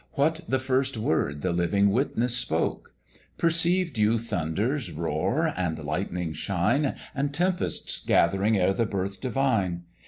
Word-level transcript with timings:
What 0.13 0.41
the 0.49 0.57
first 0.57 0.97
word 0.97 1.43
the 1.43 1.53
living 1.53 1.91
Witness 1.91 2.35
spoke? 2.35 2.95
Perceived 3.37 3.99
you 3.99 4.17
thunders 4.17 4.89
roar 4.91 5.53
and 5.55 5.77
lightnings 5.77 6.37
shine, 6.37 6.95
And 7.13 7.31
tempests 7.31 8.03
gathering 8.03 8.57
ere 8.57 8.73
the 8.73 8.87
Birth 8.87 9.21
divine? 9.21 9.83